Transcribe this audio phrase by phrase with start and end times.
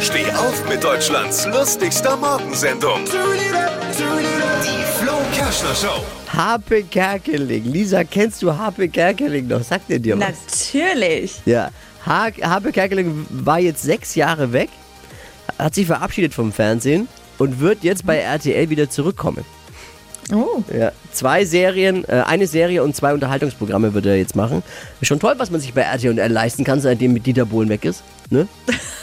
[0.00, 3.00] Steh auf mit Deutschlands lustigster Morgensendung.
[3.06, 6.04] Die Flo Kerschner Show.
[6.28, 7.64] Harpe Kerkeling.
[7.64, 9.62] Lisa, kennst du Harpe Kerkeling noch?
[9.62, 10.28] Sagt er dir was?
[10.28, 11.40] Natürlich.
[11.46, 11.70] Ja.
[12.04, 14.68] Ha Harpe Kerkeling war jetzt sechs Jahre weg,
[15.58, 17.08] hat sich verabschiedet vom Fernsehen
[17.38, 19.46] und wird jetzt bei RTL wieder zurückkommen.
[20.30, 20.62] Oh.
[20.76, 20.92] Ja.
[21.12, 24.62] Zwei Serien, äh, eine Serie und zwei Unterhaltungsprogramme wird er jetzt machen.
[25.00, 27.86] Ist schon toll, was man sich bei RTL leisten kann, seitdem mit Dieter Bohlen weg
[27.86, 28.02] ist.
[28.28, 28.46] Ne?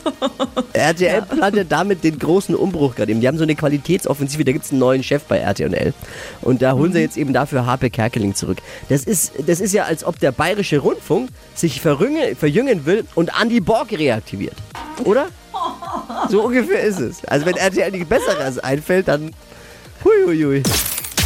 [0.72, 3.20] RTL plant ja damit den großen Umbruch gerade eben.
[3.20, 5.94] Die haben so eine Qualitätsoffensive, da gibt es einen neuen Chef bei RTL.
[6.40, 8.58] Und da holen sie jetzt eben dafür Harpe Kerkeling zurück.
[8.88, 13.30] Das ist, das ist ja, als ob der bayerische Rundfunk sich verjüngen, verjüngen will und
[13.40, 14.56] Andy Borg reaktiviert.
[15.04, 15.26] Oder?
[16.28, 17.24] So ungefähr ist es.
[17.24, 19.32] Also wenn RTL nichts Besseres einfällt, dann
[20.04, 20.62] huiuiui.